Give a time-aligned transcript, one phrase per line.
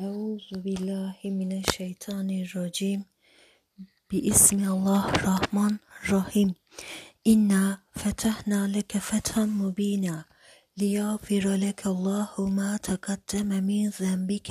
[0.00, 3.04] أعوذ بالله من الشيطان الرجيم
[4.10, 5.74] باسم الله الرحمن
[6.04, 6.54] الرحيم
[7.26, 10.24] إنا فتحنا لك فتحا مبينا
[10.76, 14.50] ليغفر لك الله ما تقدم من ذنبك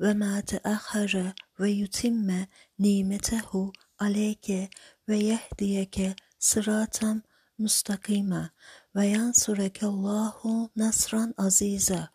[0.00, 2.46] وما تأخر ويتم
[2.78, 4.70] نعمته عليك
[5.08, 5.96] ويهديك
[6.38, 7.22] صراطا
[7.58, 8.50] مستقيما
[8.95, 12.09] وينصرك الله نصرا عزيزا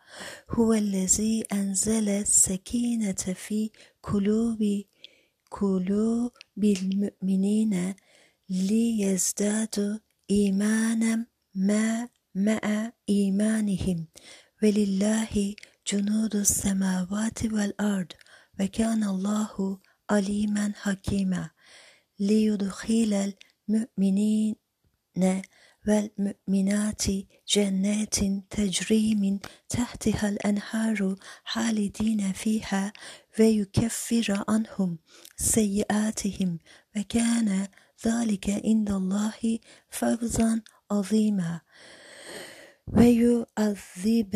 [0.49, 3.71] هو الذي أنزل السكينة في
[4.03, 4.83] قلوب
[5.51, 6.31] قلوب
[6.63, 7.95] المؤمنين
[8.49, 9.97] ليزدادوا
[10.31, 11.25] إيمانا
[11.55, 14.07] ما مع إيمانهم
[14.63, 15.55] ولله
[15.87, 18.11] جنود السماوات والأرض
[18.59, 21.49] وكان الله عليما حكيما
[22.19, 23.33] ليدخل
[23.69, 24.55] المؤمنين
[25.87, 27.03] والمؤمنات
[27.47, 28.15] جنات
[28.49, 32.93] تجري من تحتها الأنهار خالدين فيها
[33.39, 34.99] ويكفر عنهم
[35.37, 36.59] سيئاتهم
[36.97, 37.67] وكان
[38.07, 41.61] ذلك عند الله فوزا عظيما.
[42.87, 44.35] ويعذب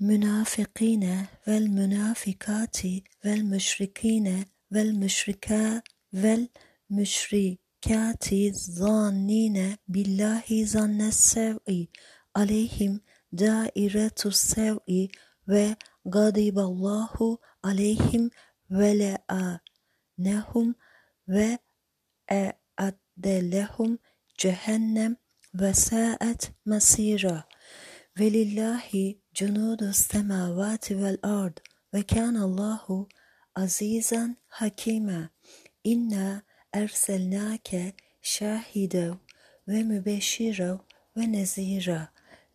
[0.00, 2.76] المنافقين والمنافقات
[3.24, 11.86] والمشركين والمشركات والمشركين كاتي الظانين بالله ظن السوء
[12.36, 13.00] عليهم
[13.32, 15.08] دائرة السوء
[15.48, 18.30] وغضب الله عليهم
[18.70, 20.66] ولعنهم
[21.28, 23.98] وأعد لهم
[24.40, 25.16] جهنم
[25.60, 27.44] وساءت مصيرا
[28.20, 31.58] ولله جنود السماوات والأرض
[31.94, 33.06] وكان الله
[33.56, 35.28] عزيزا حكيما
[35.86, 39.18] إنا أرسلناك شاهدا
[39.68, 40.84] ومبشرا
[41.16, 42.08] ونذيرا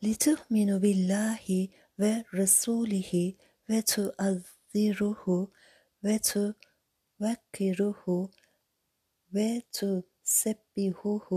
[0.03, 1.67] لتؤمنوا بالله
[1.99, 3.33] ورسوله
[3.69, 5.51] وتؤذروه
[6.03, 8.03] وتوكروه
[9.33, 11.29] وتسبحوه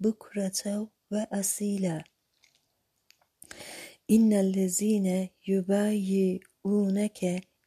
[0.00, 2.04] بكرة وأصيلا.
[4.10, 7.20] إن الذين يبايعونك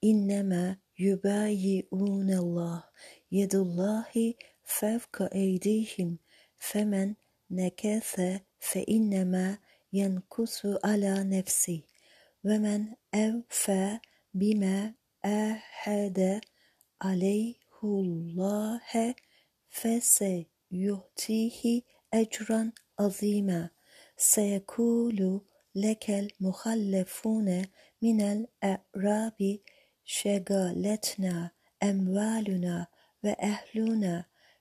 [0.04, 2.84] إنما يبايعون الله
[3.32, 4.34] يد الله
[4.80, 6.18] فوق أيديهم
[6.60, 7.16] فمن
[7.52, 8.22] نكث
[8.60, 9.58] فإنما
[9.94, 11.82] ينكث على نفسه
[12.44, 14.00] ومن أوفى
[14.34, 14.94] بما
[15.26, 16.42] أحد
[17.02, 19.16] عليه الله
[19.70, 21.62] فسيؤتيه
[22.14, 23.70] أجرا عظيما
[24.18, 25.42] سيقول
[25.76, 27.66] لك المخلفون
[28.02, 29.60] من الأعراب
[30.06, 31.52] شغلتنا
[31.84, 32.88] أموالنا
[33.24, 34.31] وأهلنا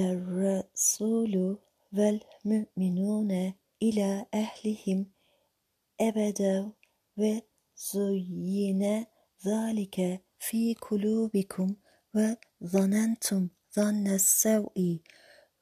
[0.00, 1.58] الرسول
[1.92, 5.06] والمؤمنون إلى أهلهم
[6.00, 6.72] أبدا
[7.16, 9.06] وزين
[9.46, 11.74] ذلك في قلوبكم
[12.14, 14.98] وظننتم ظن السوء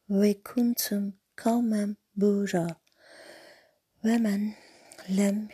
[0.09, 1.13] وكنتم
[1.45, 2.67] قوما بورا
[4.05, 4.53] ومن
[5.09, 5.49] لم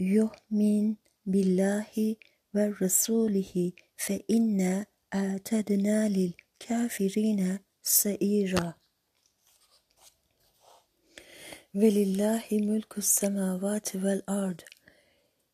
[0.00, 0.94] يؤمن
[1.26, 2.16] بالله
[2.54, 8.74] ورسوله فإنا أعتدنا للكافرين سعيرا.
[11.74, 14.60] ولله ملك السماوات والأرض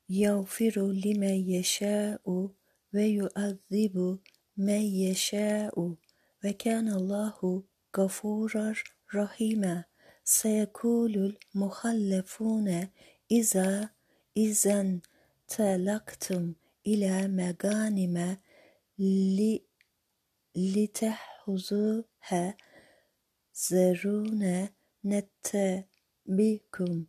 [0.08, 2.50] يغفر لمن يشاء
[2.94, 4.18] ويعذب
[4.56, 5.94] من يشاء
[6.44, 7.62] وكان الله
[7.96, 8.74] غفورا
[9.14, 9.84] رحيما.
[10.24, 12.88] سيقول المخلفون
[13.30, 13.90] إذا
[14.36, 16.54] إذا انطلقتم
[16.86, 18.36] إلى مغانم
[21.48, 22.56] لتحوزوها
[23.72, 24.68] ذرونا
[25.04, 27.04] نتبعكم.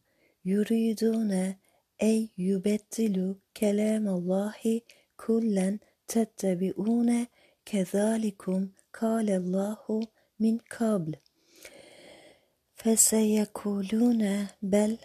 [0.45, 1.31] يريدون
[2.03, 4.81] أن يبدلوا كلام الله
[5.17, 7.27] كلا تتبعون.
[7.65, 8.69] كذلكم
[9.01, 10.07] قال الله
[10.39, 11.15] من قبل.
[12.75, 14.97] فسيقولون بل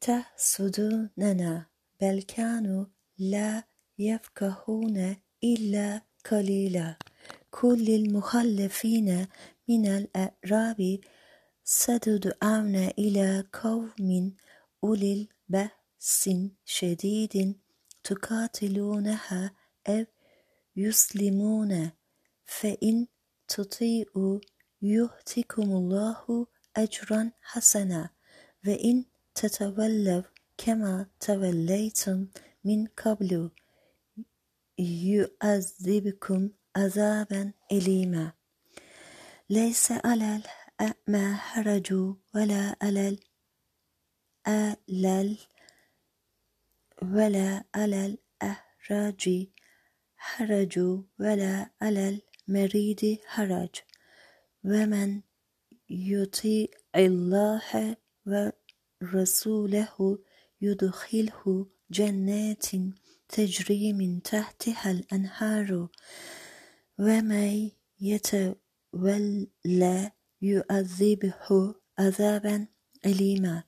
[0.00, 1.66] تحسدوننا.
[2.00, 2.84] بل كانوا
[3.18, 3.64] لا
[3.98, 6.98] يفقهون إلا قليلا.
[7.52, 9.26] كل المخلفين
[9.68, 11.00] من الأعراب
[11.64, 14.34] ستدعون إلى قوم
[14.84, 16.30] أولي البأس
[16.64, 17.60] شديد
[18.04, 19.54] تقاتلونها
[19.88, 20.04] أو
[20.76, 21.90] يسلمون
[22.44, 23.06] فإن
[23.48, 24.40] تطيعوا
[24.82, 26.46] يؤتكم الله
[26.76, 28.10] أجرا حسنا
[28.66, 29.04] وإن
[29.34, 30.22] تتولوا
[30.58, 32.26] كما توليتم
[32.64, 33.50] من قبل
[34.78, 38.32] يعذبكم عذابا أليما.
[39.50, 41.92] ليس على الأعمى حرج
[42.34, 43.18] ولا على
[44.48, 45.38] الألل
[47.02, 48.06] ولا على
[48.42, 49.46] الأحراج
[50.16, 50.78] حرج
[51.18, 53.74] ولا على المريض حرج.
[54.64, 55.20] ومن
[55.90, 57.96] يطيع الله
[59.02, 60.18] ورسوله
[60.60, 62.66] يدخله جنات
[63.28, 65.88] تجري من تحتها الأنهار.
[66.98, 70.10] ومن يتولى
[70.42, 72.66] يعذبه عذابا
[73.06, 73.62] أليما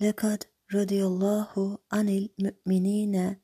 [0.00, 0.44] لقد
[0.74, 3.36] رضي الله عن المؤمنين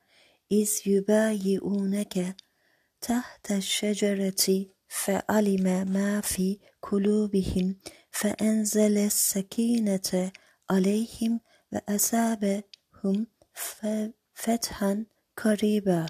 [0.52, 2.36] إذ يبايعونك
[3.00, 7.76] تحت الشجرة فعلم ما في قلوبهم
[8.10, 10.32] فأنزل السكينة
[10.70, 11.40] عليهم
[11.72, 13.26] وأصابهم
[14.34, 15.06] فتحا
[15.36, 16.06] قريبا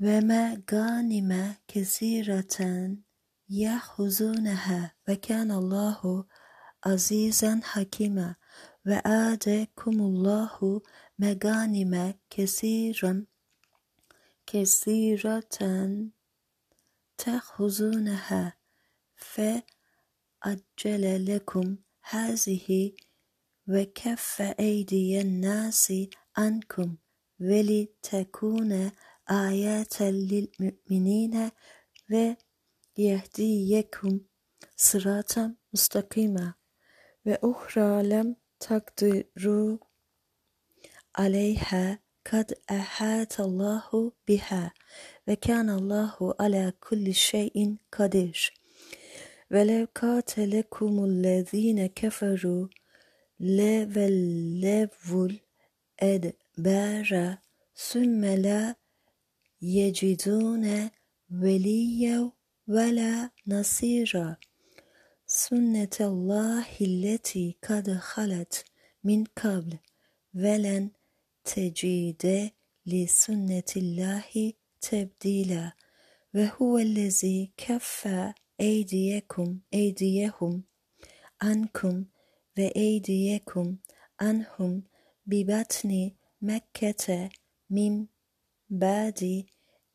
[0.00, 3.04] ve me ganime kesireten
[3.48, 6.28] yahzunaha ve kanallahu
[6.82, 8.36] azizen hakime
[8.86, 10.82] ve adekumullahu
[11.18, 13.26] meganime kesirem
[14.46, 16.12] kesireten
[17.16, 18.52] tehuzunaha
[19.14, 19.62] fe
[20.40, 22.96] accele lekum hazihi
[23.68, 26.98] ve keffe eydiyen nasi ankum.
[27.40, 28.92] Ve tekune
[29.26, 31.50] ayeten lil müminine
[32.10, 32.36] ve
[32.96, 34.28] yehdiyekum
[34.76, 36.54] sıraten mustakime
[37.26, 39.78] ve uhra lem takdiru
[41.14, 44.70] aleyha kad ehatallahu biha
[45.28, 48.54] ve kanallahu ala kulli şeyin kadir
[49.50, 52.70] velev katelekumul keferu
[53.40, 55.34] le velevul
[55.98, 57.38] edbara
[57.74, 58.74] sümme la
[59.66, 60.90] يجدون
[61.42, 62.30] وليا
[62.68, 64.36] ولا نصيرا.
[65.26, 68.64] سنة الله التي قد خلت
[69.04, 69.78] من قبل
[70.34, 70.90] ولن
[71.44, 72.50] تجد
[72.86, 75.72] لسنة الله تبديلا.
[76.34, 78.08] وهو الذي كف
[78.60, 80.62] أيديكم أيديهم
[81.42, 82.04] عنكم
[82.58, 83.76] وأيديكم
[84.20, 84.82] عنهم
[85.26, 86.10] ببطن
[86.42, 87.30] مكة
[87.70, 88.06] من
[88.70, 89.44] بعد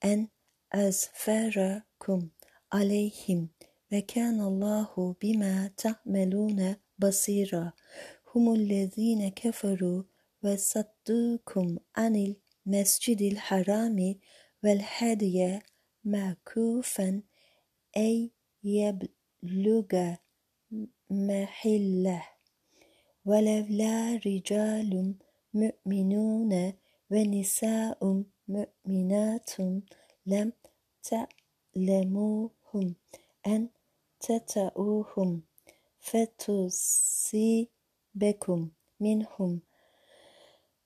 [0.04, 0.28] أن
[0.74, 2.30] أزفركم
[2.74, 3.50] عليهم
[3.94, 7.74] وكان الله بما تعملون بصيرا.
[8.36, 10.04] هم الذين كفروا
[10.44, 12.36] وصدوكم عن
[12.68, 14.16] المسجد الحرام
[14.64, 15.60] والهدي
[16.04, 17.22] معكوفا
[17.98, 18.32] أي
[18.64, 20.16] يبلغ
[21.10, 22.24] محله.
[23.26, 25.16] ولولا رجال
[25.54, 26.74] مؤمنون
[27.12, 28.24] ونساء
[29.42, 29.82] مؤمنات
[30.26, 30.54] لم
[31.04, 32.96] تعلموهم
[33.48, 33.70] أن
[34.20, 35.42] تتأوهم
[36.00, 37.70] فتصيبكم
[39.00, 39.62] منهم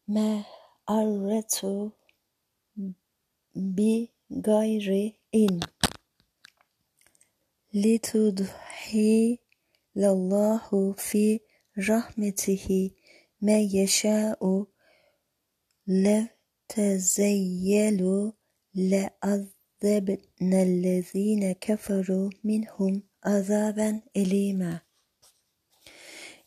[0.08, 1.92] معرة
[3.56, 5.60] بغير إن
[7.74, 9.38] لتدخل
[9.98, 11.40] الله في
[11.90, 12.92] رحمته
[13.42, 14.66] ما يشاء
[15.88, 16.28] لو
[16.68, 18.32] تزيلوا
[18.76, 24.82] لعذبنا الذين كفروا منهم عذابا أليما.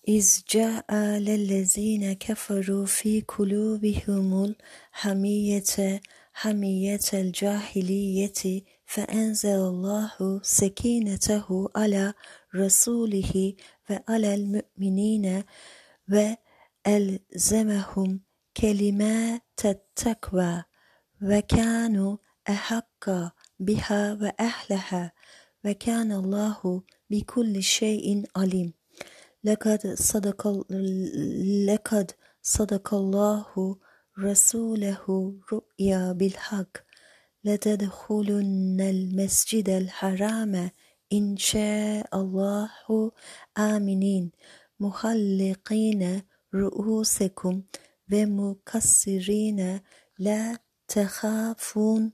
[0.09, 6.01] إذ جاء للذين كفروا في قلوبهم الحمية
[6.33, 12.15] حمية الجاهلية فأنزل الله سكينته على
[12.55, 13.55] رسوله
[13.91, 15.45] وعلى المؤمنين
[16.87, 18.21] وألزمهم
[18.57, 20.65] كلمات التقوى.
[21.23, 22.17] وكانوا
[22.49, 23.11] أحق
[23.61, 25.13] بها وأهلها
[25.65, 28.73] وكان الله بكل شيء عليم
[29.45, 30.67] لقد صدق
[31.67, 32.11] لقد
[32.43, 33.77] صدق الله
[34.19, 36.79] رسوله رؤيا بالحق
[37.45, 40.71] لتدخلن المسجد الحرام
[41.13, 42.71] إن شاء الله
[43.59, 44.31] آمنين
[44.81, 46.23] محلقين
[46.55, 47.63] رؤوسكم
[48.13, 49.81] ومكسرين
[50.19, 52.13] لا تخافون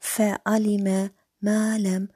[0.00, 1.10] فعلم
[1.42, 2.08] ما لم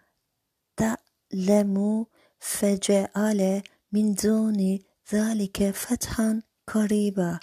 [0.77, 2.05] تعلموا
[2.39, 4.79] فجعل من دون
[5.13, 7.41] ذلك فتحا قريبا.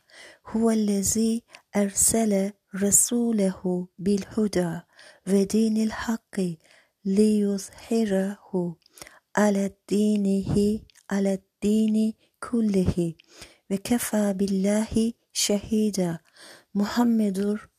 [0.47, 1.43] هو الذي
[1.75, 4.81] أرسل رسوله بالهدى
[5.27, 6.35] ودين الحق
[7.05, 8.75] ليظهره
[9.35, 10.79] على الدينه
[11.09, 13.13] على الدين كله
[13.71, 16.19] وكفى بالله شهيدا.
[16.75, 17.59] محمد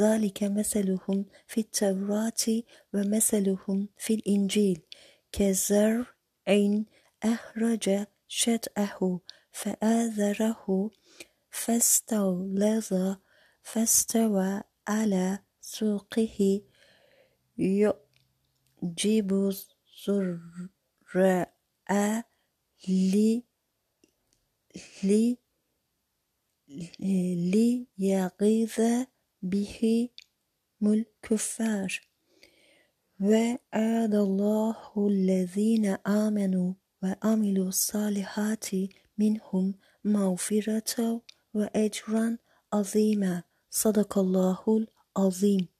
[0.00, 2.62] ذلك مثلهم في التوراة
[2.94, 4.82] ومثلهم في الإنجيل.
[5.32, 6.06] كزرع
[7.22, 9.20] أخرج شطأه
[9.52, 10.90] فآذره
[11.50, 13.16] فاستغلظ
[13.62, 16.60] فاستوى على سوقه.
[17.58, 19.50] يعجب
[20.08, 21.52] الزراع
[27.98, 28.76] ليغيظ
[29.42, 30.08] بهم
[30.82, 32.00] الكفار
[33.20, 38.66] وعد الله الذين آمنوا وعملوا الصالحات
[39.18, 41.22] منهم مغفرة
[41.54, 42.38] وأجرا
[42.72, 43.42] عظيما.
[43.70, 45.77] صدق الله العظيم.